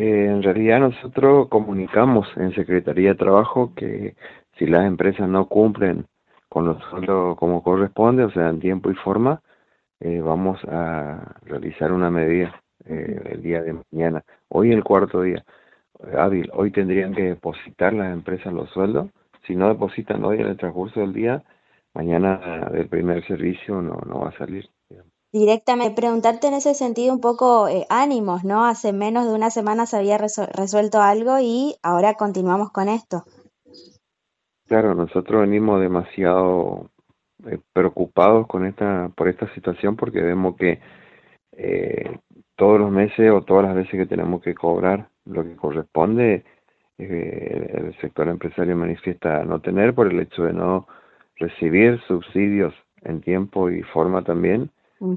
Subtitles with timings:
[0.00, 4.16] Eh, en realidad nosotros comunicamos en Secretaría de Trabajo que
[4.56, 6.06] si las empresas no cumplen
[6.48, 9.42] con los sueldos como corresponde, o sea, en tiempo y forma,
[10.00, 14.24] eh, vamos a realizar una medida eh, el día de mañana.
[14.48, 15.44] Hoy el cuarto día
[16.16, 19.10] hábil, hoy tendrían que depositar las empresas los sueldos.
[19.46, 21.42] Si no depositan hoy en el transcurso del día,
[21.92, 24.66] mañana del primer servicio no, no va a salir.
[25.32, 28.64] Directamente, preguntarte en ese sentido un poco eh, ánimos, ¿no?
[28.64, 33.24] Hace menos de una semana se había resuelto algo y ahora continuamos con esto.
[34.66, 36.90] Claro, nosotros venimos demasiado
[37.46, 40.80] eh, preocupados con esta por esta situación porque vemos que
[41.52, 42.18] eh,
[42.56, 46.44] todos los meses o todas las veces que tenemos que cobrar lo que corresponde,
[46.98, 50.86] eh, el sector empresario manifiesta no tener por el hecho de no
[51.36, 54.70] recibir subsidios en tiempo y forma también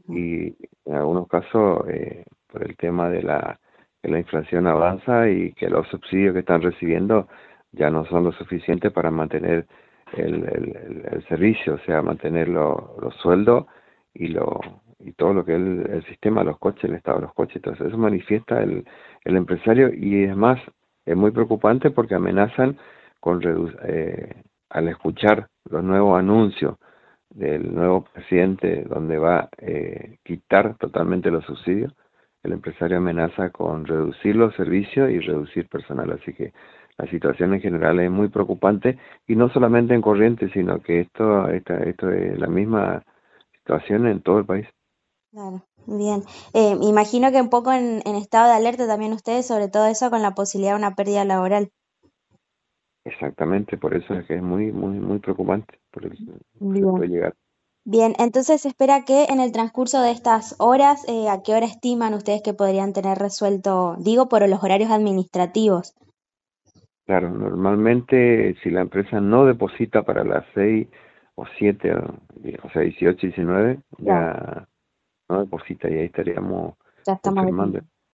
[0.10, 0.56] y
[0.86, 3.60] en algunos casos eh, por el tema de la,
[4.02, 7.28] que la inflación avanza y que los subsidios que están recibiendo
[7.72, 9.68] ya no son lo suficiente para mantener
[10.16, 10.44] el,
[11.12, 13.66] el, servicio, o sea, mantener los sueldos
[14.14, 14.60] y, lo,
[15.00, 17.88] y todo lo que es el, sistema, los coches, el estado de los coches, entonces
[17.88, 18.86] eso manifiesta el,
[19.26, 20.60] el empresario y es más,
[21.06, 22.78] es muy preocupante porque amenazan
[23.20, 23.42] con
[23.88, 26.78] eh, al escuchar los nuevos anuncios
[27.34, 31.94] del nuevo presidente donde va a eh, quitar totalmente los subsidios,
[32.44, 36.12] el empresario amenaza con reducir los servicios y reducir personal.
[36.12, 36.54] Así que
[36.98, 41.48] la situación en general es muy preocupante y no solamente en corriente, sino que esto,
[41.50, 43.04] esta, esto es la misma
[43.58, 44.68] situación en todo el país.
[45.32, 46.22] Claro, bien.
[46.54, 50.22] Eh, imagino que un poco en, estado de alerta también ustedes sobre todo eso con
[50.22, 51.72] la posibilidad de una pérdida laboral.
[53.06, 56.18] Exactamente, por eso es que es muy, muy, muy preocupante por el,
[56.60, 57.34] puede llegar.
[57.86, 61.66] Bien, entonces se espera que en el transcurso de estas horas, eh, ¿a qué hora
[61.66, 65.94] estiman ustedes que podrían tener resuelto, digo, por los horarios administrativos?
[67.06, 70.88] Claro, normalmente si la empresa no deposita para las 6
[71.36, 74.66] o 7, o sea, 18, 19, ya
[75.28, 76.76] no deposita y ahí estaríamos
[77.06, 77.46] ya estamos